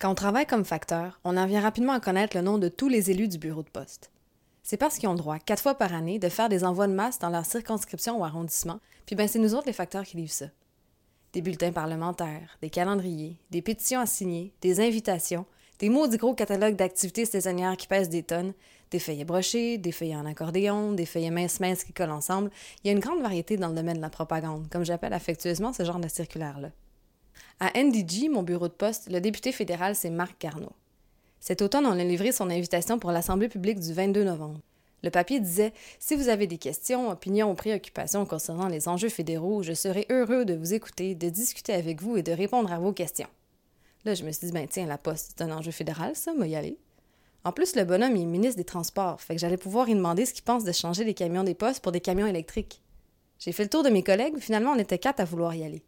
[0.00, 2.88] Quand on travaille comme facteur, on en vient rapidement à connaître le nom de tous
[2.88, 4.12] les élus du bureau de poste.
[4.62, 6.92] C'est parce qu'ils ont le droit, quatre fois par année, de faire des envois de
[6.92, 10.30] masse dans leur circonscription ou arrondissement, puis ben c'est nous autres les facteurs qui livrent
[10.30, 10.46] ça.
[11.32, 15.46] Des bulletins parlementaires, des calendriers, des pétitions à signer, des invitations,
[15.80, 18.52] des maudits gros catalogues d'activités saisonnières qui pèsent des tonnes,
[18.92, 22.52] des feuillets brochés, des feuillets en accordéon, des feuillets minces-minces qui collent ensemble.
[22.84, 25.72] Il y a une grande variété dans le domaine de la propagande, comme j'appelle affectueusement
[25.72, 26.70] ce genre de circulaire-là.
[27.60, 30.72] À NDG, mon bureau de poste, le député fédéral, c'est Marc Garneau.
[31.40, 34.60] Cet automne, on a livré son invitation pour l'Assemblée publique du 22 novembre.
[35.02, 39.62] Le papier disait Si vous avez des questions, opinions ou préoccupations concernant les enjeux fédéraux,
[39.62, 42.92] je serai heureux de vous écouter, de discuter avec vous et de répondre à vos
[42.92, 43.28] questions.
[44.04, 46.46] Là, je me suis dit Ben tiens, la poste, c'est un enjeu fédéral, ça, moi
[46.46, 46.78] y aller.
[47.44, 50.34] En plus, le bonhomme est ministre des Transports, fait que j'allais pouvoir lui demander ce
[50.34, 52.82] qu'il pense de changer les camions des postes pour des camions électriques.
[53.38, 55.82] J'ai fait le tour de mes collègues, finalement, on était quatre à vouloir y aller.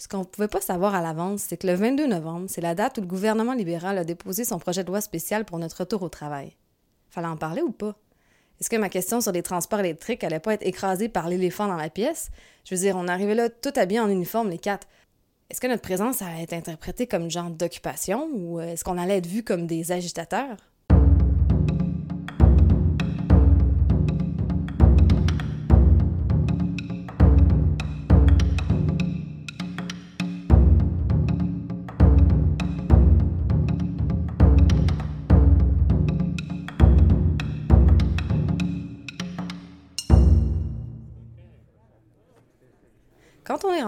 [0.00, 2.74] Ce qu'on ne pouvait pas savoir à l'avance, c'est que le 22 novembre, c'est la
[2.74, 6.02] date où le gouvernement libéral a déposé son projet de loi spécial pour notre retour
[6.02, 6.56] au travail.
[7.10, 7.94] Fallait en parler ou pas?
[8.58, 11.76] Est-ce que ma question sur les transports électriques allait pas être écrasée par l'éléphant dans
[11.76, 12.30] la pièce?
[12.64, 14.88] Je veux dire, on arrivait là tout habillés en uniforme, les quatre.
[15.50, 19.18] Est-ce que notre présence allait être interprétée comme une genre d'occupation ou est-ce qu'on allait
[19.18, 20.56] être vu comme des agitateurs?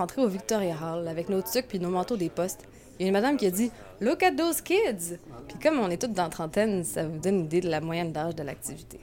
[0.03, 2.67] Quand on est rentré au Victoria Hall avec nos tucs puis nos manteaux des postes,
[2.99, 5.17] il y a une madame qui a dit Look at those kids!
[5.47, 7.81] Puis comme on est toutes dans la trentaine, ça vous donne une idée de la
[7.81, 8.99] moyenne d'âge de l'activité.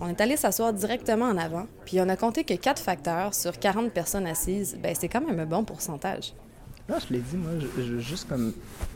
[0.00, 3.58] On est allé s'asseoir directement en avant, puis on a compté que 4 facteurs sur
[3.58, 6.32] 40 personnes assises, ben c'est quand même un bon pourcentage.
[6.90, 8.52] Non, je l'ai dit, moi, je, je veux juste comme.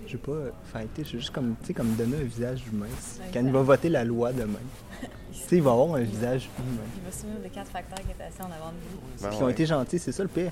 [0.06, 2.88] Je veux pas fighter, je veux juste comme, tu sais, comme donner un visage humain.
[3.32, 4.58] Quand il va voter la loi demain.
[5.00, 6.82] tu sais, il va avoir un visage humain.
[6.96, 9.28] Il va se souvenir des quatre facteurs qui étaient assis en avant de lui.
[9.28, 10.50] Puis qui ont été gentils, c'est ça le pire.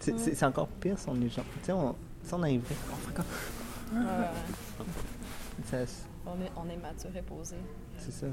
[0.00, 1.48] C'est encore pire si on est gentil.
[1.60, 2.76] Tu sais, on, si on a un vrai.
[2.92, 3.24] On fait comme.
[3.94, 4.26] Ouais.
[5.70, 5.78] Ça,
[6.26, 7.56] On est, on est mature et posé.
[7.98, 8.26] c'est ça.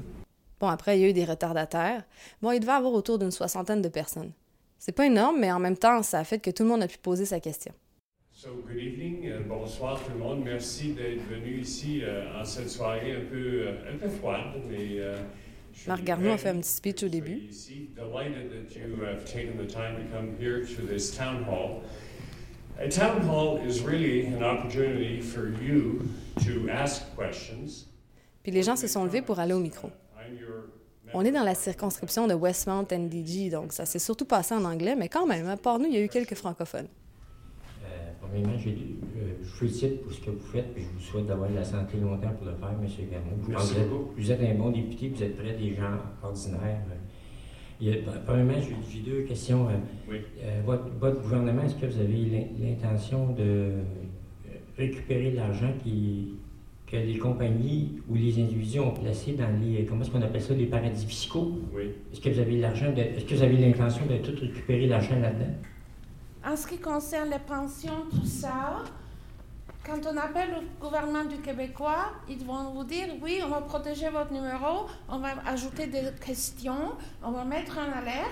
[0.60, 2.04] Bon, après, il y a eu des retardataires.
[2.42, 4.32] Bon, il devait y avoir autour d'une soixantaine de personnes.
[4.78, 6.86] C'est pas énorme, mais en même temps, ça a fait que tout le monde a
[6.86, 7.72] pu poser sa question.
[8.36, 10.42] So, good evening, euh, bonsoir tout le monde.
[10.44, 14.98] Merci d'être venu ici euh, en cette soirée un peu, euh, un peu froide, mais
[14.98, 15.16] euh,
[15.72, 17.42] je suis Marc Garneau a fait un petit speech au début.
[22.80, 26.00] A town hall is really an opportunity for you
[26.44, 27.86] to ask questions.
[28.42, 29.90] Puis les gens se sont levés pour aller au micro.
[31.12, 34.96] On est dans la circonscription de Westmount NDG, donc ça s'est surtout passé en anglais,
[34.96, 36.88] mais quand même, à part nous, il y a eu quelques francophones.
[38.36, 38.40] Euh,
[39.42, 41.64] je vous félicite pour ce que vous faites, puis je vous souhaite d'avoir de la
[41.64, 42.88] santé longtemps pour le faire, M.
[43.10, 43.26] Garneau.
[43.46, 44.10] Je Merci vous êtes- beaucoup.
[44.16, 46.80] Vous êtes un bon député, vous êtes près des gens ordinaires.
[47.80, 47.96] Il y a-
[48.26, 49.68] premièrement, j'ai deux questions.
[49.68, 49.72] Euh,
[50.10, 50.16] Oui.
[50.42, 53.70] euh, votre, votre gouvernement, est-ce que vous avez l'in- l'intention de
[54.76, 56.34] récupérer l'argent qui-
[56.86, 60.54] que les compagnies ou les individus ont placé dans les, comment est-ce qu'on appelle ça,
[60.54, 61.52] les paradis fiscaux?
[61.74, 61.84] Oui.
[62.12, 65.54] Est-ce que vous avez l'argent, est-ce que vous avez l'intention de tout récupérer l'argent là-dedans?
[66.46, 68.82] En ce qui concerne les pensions, tout ça,
[69.84, 74.10] quand on appelle le gouvernement du Québécois, ils vont vous dire oui, on va protéger
[74.10, 78.28] votre numéro, on va ajouter des questions, on va mettre en alerte,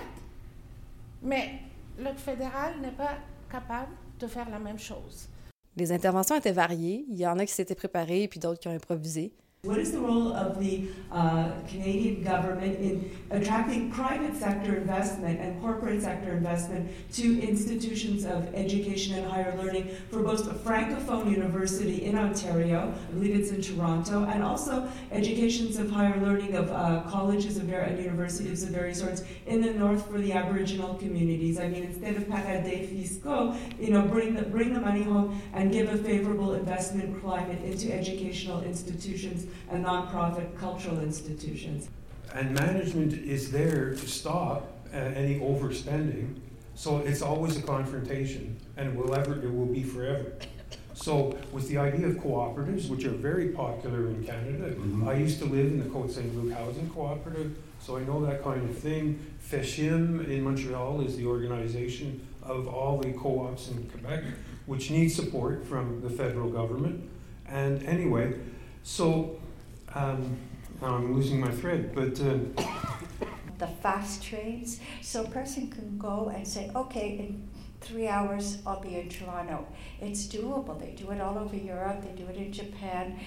[1.23, 1.59] mais
[1.97, 3.17] le fédéral n'est pas
[3.51, 5.27] capable de faire la même chose.
[5.75, 7.05] Les interventions étaient variées.
[7.09, 9.33] Il y en a qui s'étaient préparés, puis d'autres qui ont improvisé.
[9.65, 15.61] What is the role of the uh, Canadian government in attracting private sector investment and
[15.61, 22.03] corporate sector investment to institutions of education and higher learning for both a francophone university
[22.03, 27.03] in Ontario, I believe it's in Toronto, and also educations of higher learning of uh,
[27.07, 31.57] colleges of ver- and universities of various sorts in the north for the Aboriginal communities.
[31.57, 35.71] I mean, instead of paradis fiscaux, you know, bring the, bring the money home and
[35.71, 41.89] give a favorable investment climate into educational institutions and nonprofit cultural institutions.
[42.33, 46.35] And management is there to stop uh, any overspending.
[46.75, 50.33] So it's always a confrontation, and it will ever, it will be forever.
[50.95, 55.45] So with the idea of cooperatives, which are very popular in Canada, I used to
[55.45, 59.19] live in the Côte Saint Luc Housing Cooperative, so I know that kind of thing.
[59.39, 64.23] FESHIM in Montreal is the organization of all the co-ops in Quebec,
[64.65, 67.09] which needs support from the federal government.
[67.47, 68.33] And anyway,
[68.83, 69.39] so
[69.95, 70.37] um,
[70.81, 72.19] now I'm losing my thread, but.
[72.19, 72.63] Uh,
[73.57, 74.79] the fast trains.
[75.01, 77.47] So a person can go and say, okay, in
[77.81, 79.65] three hours, I'll be in Toronto.
[80.01, 80.79] It's doable.
[80.79, 83.19] They do it all over Europe, they do it in Japan.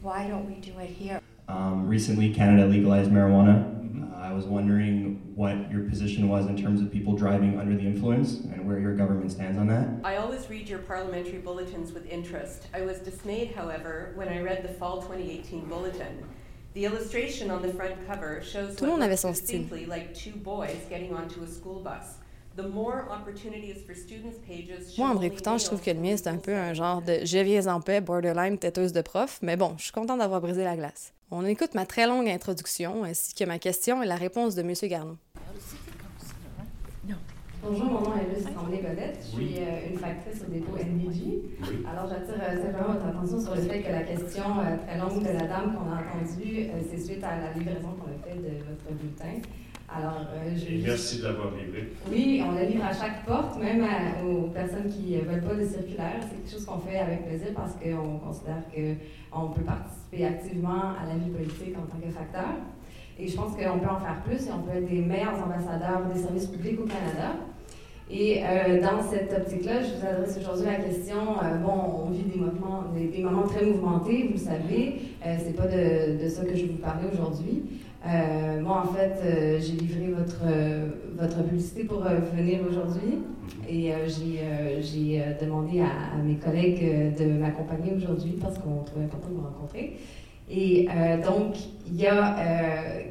[0.00, 1.20] Why don't we do it here?
[1.48, 3.83] Um, recently, Canada legalized marijuana.
[4.24, 8.40] I was wondering what your position was in terms of people driving under the influence
[8.40, 9.86] and where your government stands on that.
[10.02, 12.68] I always read your parliamentary bulletins with interest.
[12.72, 16.24] I was dismayed, however, when I read the fall 2018 bulletin.
[16.72, 21.14] The illustration on the front cover shows Tout what looks distinctly like two boys getting
[21.14, 22.16] onto a school bus.
[22.56, 26.16] The more opportunities for students pages Moi, en me réécoutant, je trouve que le mien,
[26.16, 29.56] c'est un peu un genre de je viens en paix, borderline têteuse de prof, mais
[29.56, 31.13] bon, je suis contente d'avoir brisé la glace.
[31.30, 34.72] On écoute ma très longue introduction, ainsi que ma question et la réponse de M.
[34.84, 35.16] Garneau.
[37.66, 39.18] Bonjour, mon nom est Lucie Tremblay-Godette.
[39.22, 41.40] Je suis euh, une factrice au dépôt NBG.
[41.90, 45.22] Alors, j'attire euh, simplement votre attention sur le fait que la question euh, très longue
[45.22, 48.42] de la dame qu'on a entendue, euh, c'est suite à la livraison qu'on a faite
[48.42, 49.40] de votre bulletin.
[49.96, 51.88] Alors, euh, je Et merci de l'avoir livré.
[52.10, 55.54] oui, on le livre à chaque porte, même à- aux personnes qui ne veulent pas
[55.54, 56.18] de circulaire.
[56.22, 61.06] C'est quelque chose qu'on fait avec plaisir parce qu'on considère qu'on peut participer activement à
[61.08, 62.50] la vie politique en tant que facteur.
[63.20, 66.02] Et je pense qu'on peut en faire plus et on peut être des meilleurs ambassadeurs
[66.12, 67.36] des services publics au Canada.
[68.10, 72.24] Et euh, dans cette optique-là, je vous adresse aujourd'hui la question, euh, bon, on vit
[72.24, 76.28] des moments, des, des moments très mouvementés, vous le savez, euh, c'est pas de, de
[76.28, 77.62] ça que je vais vous parler aujourd'hui.
[78.06, 83.18] Euh, moi, en fait, euh, j'ai livré votre, euh, votre publicité pour venir aujourd'hui
[83.68, 89.28] et euh, j'ai demandé à, à mes collègues de m'accompagner aujourd'hui parce qu'on trouvait important
[89.30, 89.96] de me rencontrer.
[90.50, 90.86] Et
[91.24, 91.54] donc,
[91.86, 92.36] il y a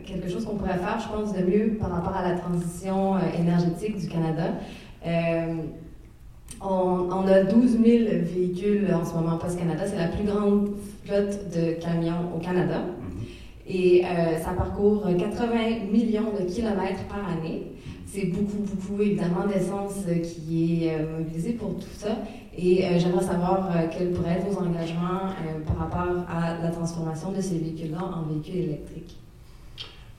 [0.06, 3.98] quelque chose qu'on pourrait faire, je pense, de mieux par rapport à la transition énergétique
[3.98, 4.54] du Canada.
[6.62, 7.84] On, on a 12 000
[8.22, 9.81] véhicules en ce moment, Post Canada.
[9.88, 10.69] C'est la plus grande
[11.04, 12.81] flotte de camions au Canada.
[13.68, 17.71] Et euh, ça parcourt 80 millions de kilomètres par année.
[18.06, 22.18] C'est beaucoup, beaucoup, évidemment, d'essence qui est euh, mobilisée pour tout ça.
[22.56, 25.31] Et euh, j'aimerais savoir quels pourraient être vos engagements
[25.65, 29.18] par rapport à la transformation de ces véhicules-là en véhicules électriques.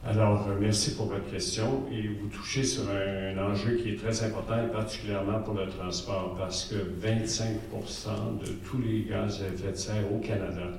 [0.06, 1.84] Alors, merci pour votre question.
[1.92, 6.34] Et vous touchez sur un enjeu qui est très important, et particulièrement pour le transport,
[6.36, 7.46] parce que 25
[8.40, 10.72] de tous les gaz à effet de serre au Canada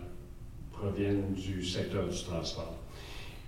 [0.77, 2.77] proviennent du secteur du transport.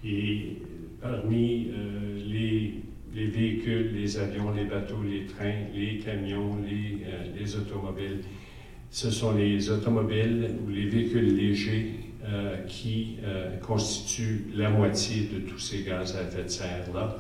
[0.04, 0.58] Et
[1.02, 2.76] parmi euh, les,
[3.14, 8.20] les véhicules, les avions, les bateaux, les trains, les camions, les, euh, les automobiles,
[8.90, 11.92] ce sont les automobiles ou les véhicules légers
[12.26, 17.18] euh, qui euh, constituent la moitié de tous ces gaz à effet de serre-là,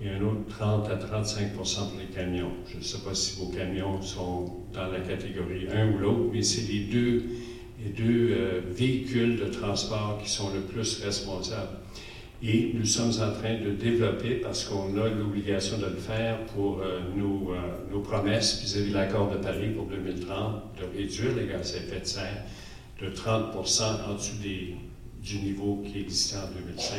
[0.00, 2.52] et un autre 30 à 35% pour les camions.
[2.68, 6.42] Je ne sais pas si vos camions sont dans la catégorie un ou l'autre, mais
[6.42, 7.24] c'est les deux,
[7.88, 11.78] deux euh, véhicules de transport qui sont le plus responsables.
[12.42, 16.80] Et nous sommes en train de développer, parce qu'on a l'obligation de le faire pour
[16.80, 17.56] euh, nos, euh,
[17.90, 22.00] nos promesses vis-à-vis de l'accord de Paris pour 2030, de réduire les gaz à effet
[22.00, 22.44] de serre
[23.00, 24.74] de 30 en dessous des,
[25.22, 26.96] du niveau qui existait en 2005.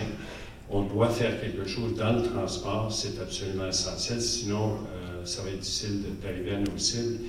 [0.69, 4.77] On doit faire quelque chose dans le transport, c'est absolument essentiel, sinon
[5.25, 7.19] ça va être difficile d'arriver à nos cibles.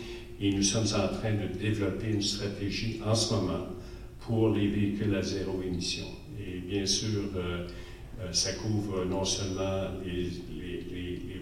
[0.42, 3.66] Et nous sommes en train de développer une stratégie en ce moment
[4.20, 6.06] pour les véhicules à zéro émission.
[6.38, 7.66] Et bien sûr, euh,
[8.20, 10.30] euh, ça couvre non seulement les,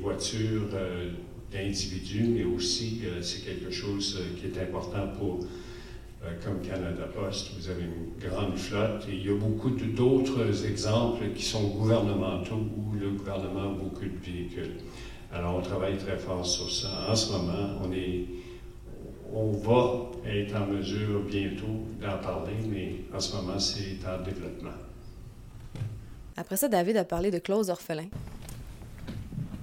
[0.00, 1.11] voitures euh,
[1.53, 5.41] d'individus, mais aussi c'est quelque chose qui est important pour
[6.45, 11.25] comme Canada Post, vous avez une grande flotte et il y a beaucoup d'autres exemples
[11.35, 14.76] qui sont gouvernementaux où le gouvernement a beaucoup de véhicules.
[15.33, 17.07] Alors on travaille très fort sur ça.
[17.11, 18.25] En ce moment, on est,
[19.35, 24.70] on va être en mesure bientôt d'en parler, mais en ce moment, c'est en développement.
[26.37, 28.08] Après ça, David a parlé de clauses orphelins.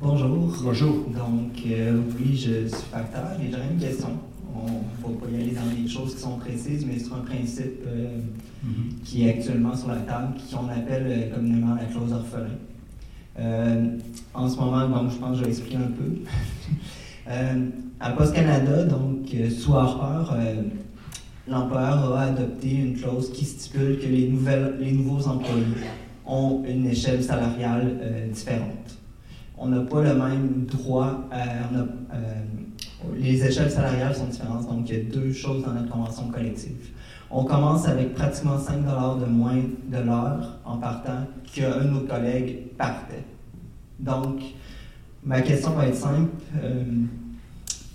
[0.01, 0.53] Bonjour.
[0.62, 1.05] Bonjour.
[1.07, 4.10] Donc, euh, oui, je suis facteur et j'aurais une question.
[4.53, 7.19] On ne va pas y aller dans des choses qui sont précises, mais c'est un
[7.19, 8.19] principe euh,
[9.03, 12.57] qui est actuellement sur la table, qu'on appelle euh, communément la clause orphelin.
[13.39, 13.98] Euh,
[14.34, 16.22] en ce moment, donc, je pense que je vais expliquer un peu.
[17.27, 20.62] Euh, à Post Canada, donc, euh, sous Harper, euh,
[21.48, 25.65] l'employeur a adopté une clause qui stipule que les, nouvelles, les nouveaux employés
[26.27, 28.98] ont une échelle salariale différente.
[29.58, 31.46] On n'a pas le même droit, à,
[33.15, 36.91] les échelles salariales sont différentes, donc il y a deux choses dans notre convention collective.
[37.29, 38.84] On commence avec pratiquement 5
[39.20, 43.24] de moins de l'heure en partant qu'un de nos collègues partait.
[44.00, 44.41] Donc,
[45.25, 46.29] ma question va être simple.
[46.63, 46.84] Euh,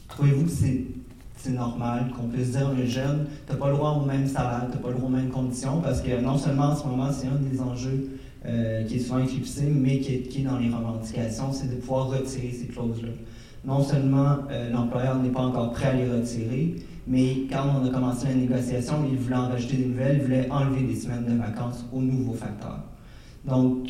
[0.09, 4.05] Trouvez-vous que c'est normal qu'on puisse dire un jeune, tu n'as pas le droit au
[4.05, 6.77] même salaire, tu n'as pas le droit aux mêmes conditions, parce que non seulement en
[6.77, 8.11] ce moment, c'est un des enjeux
[8.45, 11.77] euh, qui est souvent éclipsé, mais qui est, qui est dans les revendications, c'est de
[11.77, 13.09] pouvoir retirer ces clauses-là.
[13.65, 16.75] non seulement euh, l'employeur n'est pas encore prêt à les retirer,
[17.07, 20.51] mais quand on a commencé la négociation, il voulait en rajouter des nouvelles, il voulait
[20.51, 22.81] enlever des semaines de vacances aux nouveaux facteurs.
[23.47, 23.89] Donc,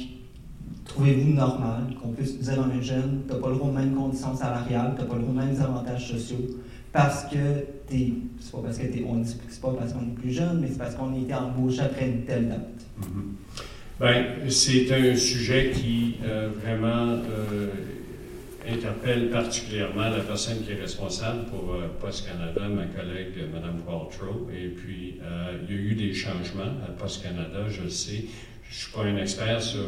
[0.91, 3.95] trouvez-vous normal qu'on puisse dire à un jeune, tu n'as pas le droit aux mêmes
[3.95, 6.45] conditions salariales, tu n'as pas le droit aux mêmes avantages sociaux,
[6.93, 7.37] parce que
[7.89, 11.19] t'es, c'est pas parce pas parce qu'on est plus jeune, mais c'est parce qu'on a
[11.19, 12.81] été embauché après une telle date.
[13.01, 13.41] Mm-hmm.
[14.01, 17.69] Ben, c'est un sujet qui euh, vraiment euh,
[18.67, 24.49] interpelle particulièrement la personne qui est responsable pour euh, Post Canada, ma collègue Mme Qualtrough.
[24.55, 25.21] Et puis,
[25.69, 28.25] il y a eu des changements à Post Canada, je le sais.
[28.63, 29.87] Je ne suis pas un expert sur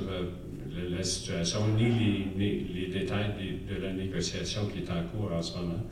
[0.97, 5.43] la, situation ni les, les, détails de, de la négociation qui est en cours en
[5.43, 5.85] ce moment.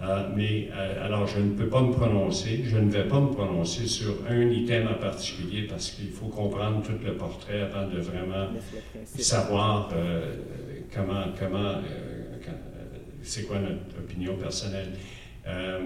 [0.00, 3.32] Euh, mais euh, alors, je ne peux pas me prononcer, je ne vais pas me
[3.32, 7.98] prononcer sur un item en particulier parce qu'il faut comprendre tout le portrait avant de
[7.98, 8.48] vraiment
[9.04, 10.36] savoir euh,
[10.94, 11.80] comment, comment
[13.22, 14.92] c'est quoi notre opinion personnelle.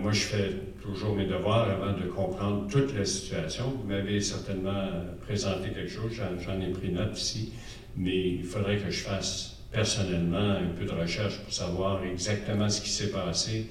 [0.00, 0.50] Moi, je fais
[0.83, 3.71] toujours mes devoirs avant de comprendre toute la situation.
[3.71, 4.88] Vous m'avez certainement
[5.21, 7.52] présenté quelque chose, j'en ai pris note ici,
[7.97, 12.83] mais il faudrait que je fasse personnellement un peu de recherche pour savoir exactement ce
[12.83, 13.69] qui s'est passé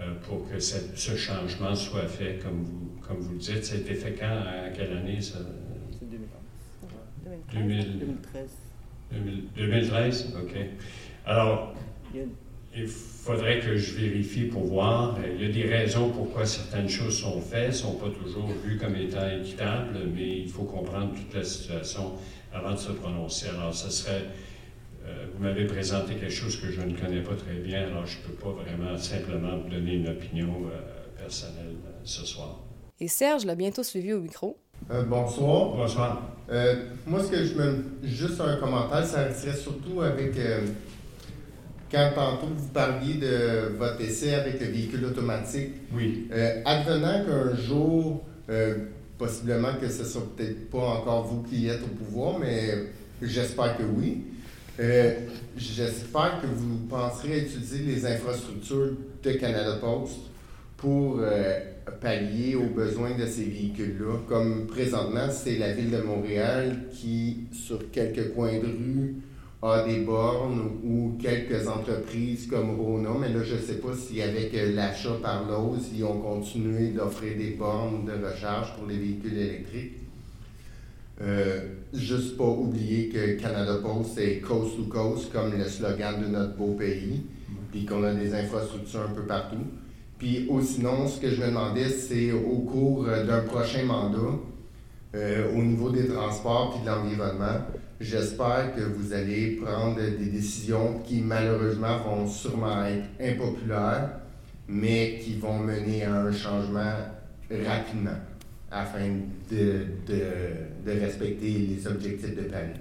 [0.00, 3.64] euh, pour que ce changement soit fait, comme vous, comme vous le dites.
[3.64, 5.38] Ça a été fait quand, à quelle année ça?
[5.92, 6.10] C'est
[7.52, 8.50] 2013.
[9.56, 10.56] 2013, OK.
[11.24, 11.74] Alors,
[12.76, 15.16] il faudrait que je vérifie pour voir.
[15.34, 18.76] Il y a des raisons pourquoi certaines choses sont faites, ne sont pas toujours vues
[18.76, 22.12] comme étant équitables, mais il faut comprendre toute la situation
[22.52, 23.48] avant de se prononcer.
[23.48, 24.26] Alors, ce serait
[25.06, 28.18] euh, vous m'avez présenté quelque chose que je ne connais pas très bien, alors je
[28.18, 30.80] ne peux pas vraiment simplement vous donner une opinion euh,
[31.16, 32.60] personnelle euh, ce soir.
[32.98, 34.58] Et Serge l'a bientôt suivi au micro.
[34.88, 35.76] bonsoir.
[35.76, 36.22] Bonsoir.
[37.06, 37.84] moi, ce que je me.
[38.02, 40.32] Juste un commentaire, ça serait surtout avec.
[41.90, 45.72] Quand tantôt vous parliez de votre essai avec le véhicule automatique.
[45.94, 46.28] Oui.
[46.64, 48.24] advenant qu'un jour,
[49.18, 52.86] possiblement que ce ne soit peut-être pas encore vous qui êtes au pouvoir, mais
[53.22, 54.24] j'espère que oui.
[54.78, 55.14] Euh,
[55.56, 60.18] j'espère que vous penserez utiliser les infrastructures de Canada Post
[60.76, 61.58] pour euh,
[62.00, 64.18] pallier aux besoins de ces véhicules-là.
[64.28, 69.14] Comme présentement, c'est la ville de Montréal qui, sur quelques coins de rue,
[69.62, 74.20] a des bornes ou quelques entreprises comme Rona, mais là, je ne sais pas si
[74.20, 78.98] avec euh, l'achat par l'ose, ils ont continué d'offrir des bornes de recharge pour les
[78.98, 79.92] véhicules électriques.
[81.22, 81.60] Euh,
[81.94, 86.54] juste pas oublier que Canada Post, c'est coast to coast, comme le slogan de notre
[86.54, 87.22] beau pays,
[87.72, 89.64] puis qu'on a des infrastructures un peu partout.
[90.18, 94.38] Puis sinon, ce que je me demandais, c'est au cours d'un prochain mandat,
[95.14, 97.60] euh, au niveau des transports puis de l'environnement,
[98.00, 104.10] j'espère que vous allez prendre des décisions qui malheureusement vont sûrement être impopulaires,
[104.68, 106.94] mais qui vont mener à un changement
[107.50, 108.18] rapidement
[108.70, 109.08] afin
[109.50, 112.80] de, de, respecter les objectifs de Paris.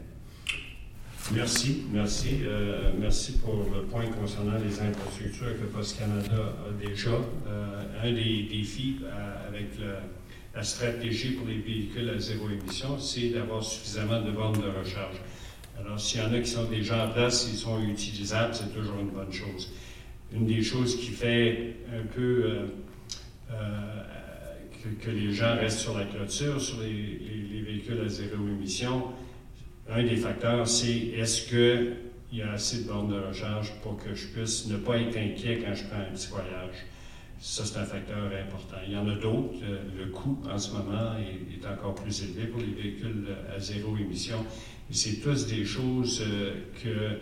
[1.33, 2.41] Merci, merci.
[2.43, 7.09] Euh, merci pour le point concernant les infrastructures que Post Canada a déjà.
[7.47, 9.69] Euh, un des défis euh, avec
[10.55, 15.17] la stratégie pour les véhicules à zéro émission, c'est d'avoir suffisamment de bornes de recharge.
[15.77, 18.99] Alors, s'il y en a qui sont déjà en place, ils sont utilisables, c'est toujours
[18.99, 19.71] une bonne chose.
[20.33, 22.69] Une des choses qui fait un peu
[25.01, 29.05] que, les gens restent sur la clôture, sur les, véhicules à zéro émission,
[29.89, 34.13] un des facteurs, c'est est-ce qu'il y a assez de bornes de recharge pour que
[34.13, 36.85] je puisse ne pas être inquiet quand je prends un petit voyage?
[37.39, 38.77] Ça, c'est un facteur important.
[38.87, 39.59] Il y en a d'autres.
[39.63, 43.59] Euh, le coût, en ce moment, est, est, encore plus élevé pour les véhicules à
[43.59, 44.37] zéro émission.
[44.89, 47.19] Mais c'est tous des choses euh, que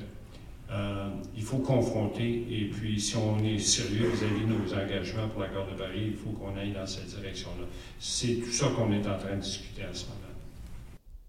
[0.72, 5.41] euh, il faut confronter, et puis si on est sérieux vis-à-vis de nos engagements pour
[5.41, 7.65] l'accord de Paris, il faut qu'on aille dans cette direction-là.
[8.00, 10.20] C'est tout ça qu'on est en train de discuter en ce moment.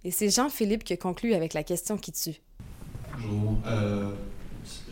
[0.02, 2.40] Et c'est Jean-Philippe qui conclut avec la question qui tue.
[3.12, 3.58] Bonjour.
[3.66, 4.12] Euh,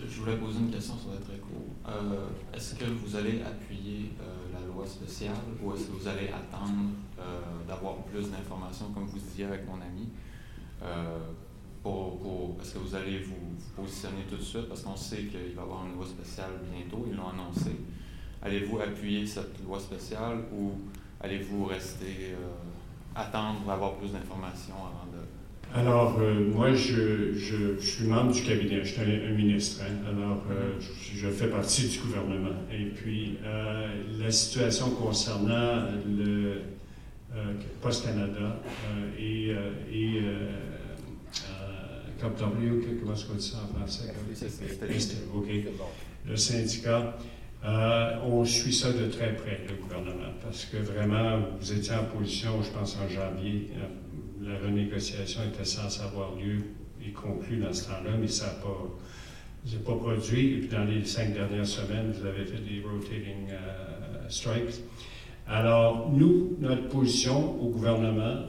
[0.07, 1.52] je voulais poser une question, ça va être très court.
[1.89, 4.13] Euh, est-ce que vous allez appuyer
[4.53, 6.91] la loi spéciale ou est-ce que vous allez attendre
[7.67, 10.09] d'avoir plus d'informations, comme vous disiez avec mon ami,
[11.83, 14.69] pour, est-ce que vous allez vous, positionner tout de suite?
[14.69, 17.73] Parce qu'on sait qu'il va y avoir une loi spéciale bientôt, ils l'ont annoncé.
[18.43, 20.73] Allez-vous appuyer cette loi spéciale ou
[21.21, 25.42] allez-vous rester euh, attendre pour avoir plus d'informations avant de.
[25.75, 30.07] Alors, euh, moi, je, je, suis membre du cabinet, je suis un, ministre, hein.
[30.07, 30.73] alors euh,
[31.15, 32.57] je, fais partie du gouvernement.
[32.71, 33.39] Et puis,
[34.19, 36.61] la situation concernant le
[37.81, 38.61] Post Canada
[39.19, 39.53] et,
[39.91, 40.23] et
[42.21, 44.13] comment est-ce qu'on dit ça en français?
[46.29, 47.17] Le syndicat.
[47.65, 52.05] Euh, on suit ça de très près, le gouvernement, parce que vraiment, vous étiez en
[52.05, 56.59] position, je pense en janvier, euh, la renégociation était censée avoir lieu
[57.07, 60.55] et conclue dans ce temps-là, mais ça n'a pas, pas produit.
[60.55, 64.83] Et puis dans les cinq dernières semaines, vous avez fait des rotating euh, strikes.
[65.47, 68.47] Alors, nous, notre position au gouvernement,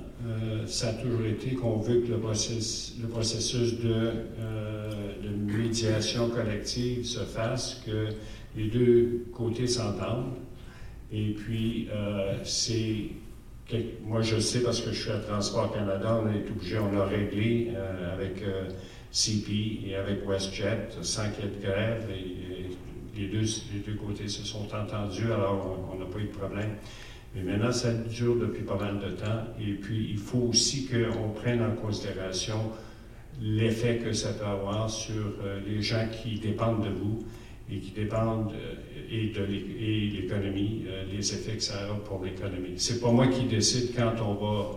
[0.68, 2.96] ça a toujours été qu'on veut que le, processus,
[3.80, 4.14] de
[5.74, 8.10] médiation collective se fasse, que
[8.56, 10.34] les deux côtés s'entendent.
[11.12, 13.10] Et puis, euh, c'est.
[14.04, 17.06] Moi, je sais parce que je suis à Transport Canada, on est obligé, on a
[17.06, 18.68] réglé euh, avec euh,
[19.12, 22.10] CP et avec WestJet sans qu'il y ait de grève.
[22.12, 22.44] Et,
[23.16, 26.72] les, deux, les deux côtés se sont entendus, alors on n'a pas eu de problème.
[27.36, 29.46] Mais maintenant, ça dure depuis pas mal de temps.
[29.62, 32.72] Et puis, il faut aussi qu'on prenne en considération
[33.40, 37.24] l'effet que ça peut avoir sur les gens qui dépendent de vous
[37.72, 38.76] et qui dépendent euh,
[39.10, 42.74] et de l'économie, euh, les effets que ça a pour l'économie.
[42.78, 44.72] C'est pas moi qui décide quand on va,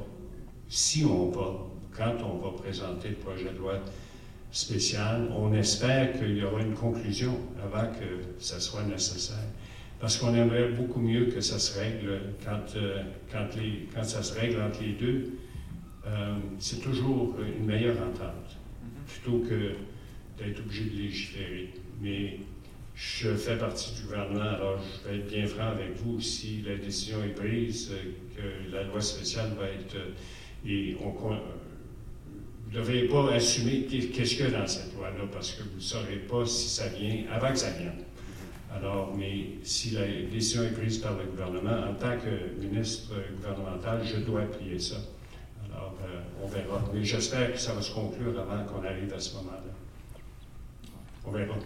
[0.68, 1.66] si on va,
[1.96, 3.80] quand on va présenter le projet de loi
[4.50, 5.28] spécial.
[5.36, 9.48] On espère qu'il y aura une conclusion avant que ça soit nécessaire.
[9.98, 13.02] Parce qu'on aimerait beaucoup mieux que ça se règle quand, euh,
[13.32, 15.32] quand, les, quand ça se règle entre les deux.
[16.60, 19.10] c'est toujours une meilleure entente, mm-hmm.
[19.10, 19.72] plutôt que
[20.38, 21.70] d'être obligé de légiférer.
[22.00, 22.38] Mais
[22.96, 26.18] je fais partie du gouvernement, alors je vais être bien franc avec vous.
[26.18, 29.96] Si la décision est prise, euh, que la loi spéciale va être.
[29.96, 30.12] Euh,
[30.66, 31.34] et on, vous
[32.72, 35.80] ne devez pas assumer qu'est-ce qu'il y a dans cette loi-là, parce que vous ne
[35.80, 38.02] saurez pas si ça vient avant que ça vienne.
[38.74, 44.00] Alors, mais si la décision est prise par le gouvernement, en tant que ministre gouvernemental,
[44.04, 44.96] je dois appuyer ça.
[45.70, 46.82] Alors, euh, on verra.
[46.94, 49.72] Mais j'espère que ça va se conclure avant qu'on arrive à ce moment-là.
[51.26, 51.56] On verra.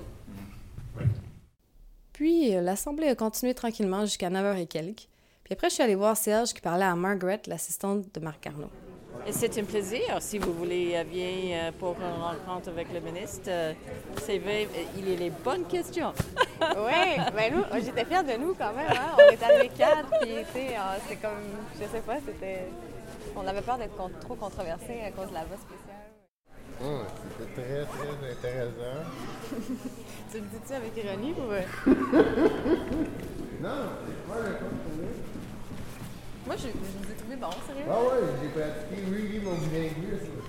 [2.41, 5.09] Puis euh, l'assemblée a continué tranquillement jusqu'à 9h et quelques.
[5.45, 8.71] Puis après, je suis allée voir Serge qui parlait à Margaret, l'assistante de Marc Carnot.
[9.27, 13.01] Et c'est un plaisir si vous voulez euh, bien euh, pour une rencontre avec le
[13.01, 13.51] ministre.
[14.23, 14.41] C'est
[14.97, 16.15] il a les bonnes questions.
[16.63, 18.89] oui, ben nous, j'étais fière de nous quand même.
[18.91, 19.17] Hein?
[19.19, 22.69] On était avec quatre, puis c'est comme, je sais pas, c'était.
[23.37, 26.01] On avait peur d'être trop controversé à cause de la voix spéciale.
[26.83, 27.03] Oh,
[27.39, 29.05] c'était très, très intéressant.
[30.31, 31.43] tu le dis-tu avec ironie ou.
[33.63, 34.51] non, c'est pas le
[36.47, 37.85] Moi, je, je vous ai trouvé bon, sérieux.
[37.91, 40.41] Ah ouais, j'ai pratiqué, oui, oui, mon bilinguisme.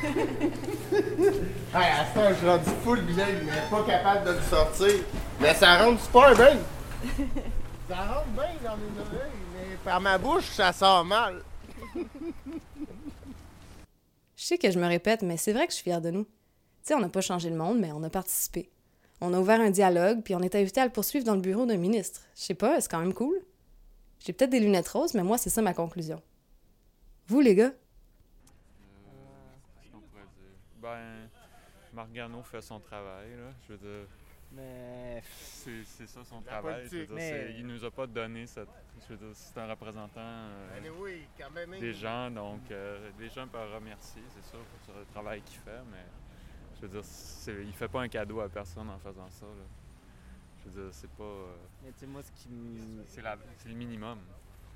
[1.74, 5.04] hey, à ce je suis rendu full bilingue, mais pas capable de le sortir.
[5.40, 6.58] Mais ça rentre super bien.
[7.88, 11.42] ça rentre bien dans mes oreilles, mais par ma bouche, ça sort mal.
[14.36, 16.26] Je sais que je me répète, mais c'est vrai que je suis fière de nous.
[16.88, 18.70] Sais, on n'a pas changé le monde, mais on a participé.
[19.20, 21.66] On a ouvert un dialogue, puis on est invité à le poursuivre dans le bureau
[21.66, 22.22] d'un ministre.
[22.34, 23.38] Je sais pas, c'est quand même cool.
[24.20, 26.22] J'ai peut-être des lunettes roses, mais moi, c'est ça ma conclusion.
[27.26, 27.66] Vous, les gars?
[27.66, 27.72] Euh,
[30.80, 31.28] ben,
[31.92, 33.52] Marc Garneau fait son travail, là.
[33.66, 34.08] Je veux dire,
[34.52, 35.22] mais.
[35.26, 36.88] C'est ça son travail.
[37.58, 38.70] Il nous a pas donné cette.
[39.06, 40.80] Je veux dire, c'est un représentant euh,
[41.78, 45.82] des gens, donc euh, les gens peuvent remercier, c'est sûr, pour le travail qu'il fait,
[45.92, 46.06] mais
[46.80, 49.46] je veux dire, il fait pas un cadeau à personne en faisant ça.
[50.60, 51.24] Je veux dire, c'est pas.
[51.24, 52.48] Euh, moi, ce qui
[53.06, 54.18] C'est le minimum.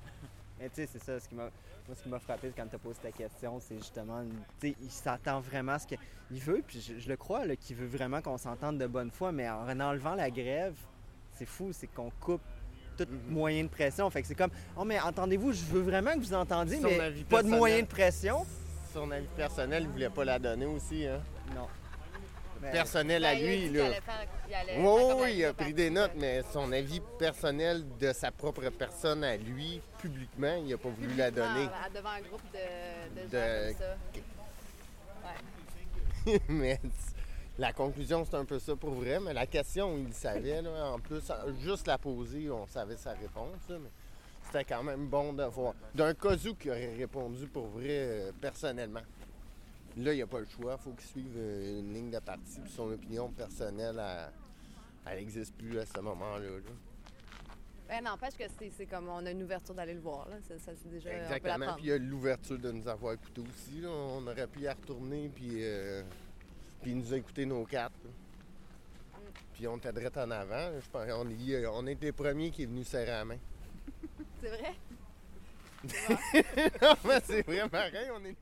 [0.59, 1.49] tu sais, c'est ça, ce qui m'a.
[1.87, 4.23] Moi, ce qui m'a frappé quand tu as posé ta question, c'est justement,
[4.59, 5.99] tu sais, il s'attend vraiment à ce qu'il
[6.39, 9.79] veut, puis je, le crois, qu'il veut vraiment qu'on s'entende de bonne foi, mais en
[9.81, 10.75] enlevant la grève,
[11.33, 12.41] c'est fou, c'est qu'on coupe
[12.97, 13.31] tout mm-hmm.
[13.31, 14.09] moyen de pression.
[14.09, 17.43] Fait que c'est comme, oh, mais entendez-vous, je veux vraiment que vous entendiez, mais pas
[17.43, 18.45] de moyen de pression.
[18.93, 21.19] Son avis personnel, il voulait pas la donner aussi, hein?
[21.53, 21.67] Non
[22.71, 23.69] personnel à ben, lui.
[23.69, 23.89] là.
[24.77, 29.37] oui, il a pris des notes, mais son avis personnel de sa propre personne à
[29.37, 31.67] lui, publiquement, il n'a pas voulu la donner.
[31.93, 33.97] devant un groupe de, de, gens comme ça.
[36.25, 36.39] Ouais.
[36.49, 36.79] mais
[37.57, 40.61] la conclusion, c'est un peu ça pour vrai, mais la question, il savait.
[40.61, 43.57] Là, en plus, juste la poser, on savait sa réponse.
[43.69, 43.89] mais
[44.45, 45.73] c'était quand même bon de voir.
[45.93, 49.01] D'un cas où qui aurait répondu pour vrai euh, personnellement.
[49.97, 50.77] Là, il n'y a pas le choix.
[50.79, 52.59] Il faut qu'il suive euh, une ligne de parti.
[52.59, 54.01] Puis son opinion personnelle,
[55.05, 56.49] elle n'existe plus à ce moment-là.
[57.87, 58.43] Ben, n'empêche que
[58.75, 60.27] c'est comme on a une ouverture d'aller le voir.
[60.29, 60.37] Là.
[60.47, 61.73] Ça, c'est déjà, Exactement.
[61.75, 63.83] Puis il y a l'ouverture de nous avoir écoutés aussi.
[63.85, 66.01] On aurait pu y retourner puis, euh,
[66.81, 67.93] puis nous écouter nos quatre.
[67.93, 69.19] Mm.
[69.53, 70.71] Puis on t'aiderait en avant.
[70.79, 73.37] Je pense on est, on est les premiers qui est venu serrer la main.
[74.41, 74.73] c'est vrai?
[76.81, 78.35] non, mais c'est vrai, pareil, on est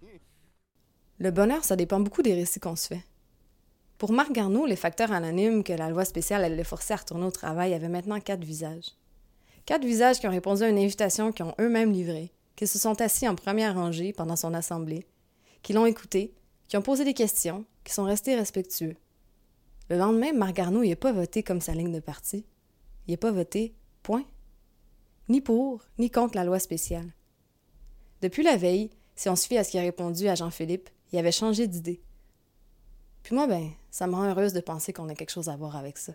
[1.22, 3.06] le bonheur, ça dépend beaucoup des récits qu'on se fait.
[4.00, 7.32] Pour Marc Garneau, les facteurs anonymes que la loi spéciale allait forcer à retourner au
[7.32, 8.96] travail avaient maintenant quatre visages.
[9.68, 13.00] Quatre visages qui ont répondu à une invitation qu'ils ont eux-mêmes livrée, qui se sont
[13.00, 15.06] assis en première rangée pendant son assemblée,
[15.62, 16.34] qui l'ont écouté,
[16.68, 18.96] qui ont posé des questions, qui sont restés respectueux.
[19.92, 22.48] Le lendemain, Marc Garneau n'a pas voté comme sa ligne de parti.
[23.08, 24.26] Il n'a pas voté, point.
[25.30, 27.14] Ni pour, ni contre la loi spéciale.
[28.24, 31.20] Depuis la veille, si on se fie à ce qu'il a répondu à Jean-Philippe, il
[31.20, 32.02] avait changé d'idée.
[33.24, 35.76] Puis moi, ben, ça me rend heureuse de penser qu'on a quelque chose à voir
[35.76, 36.14] avec ça.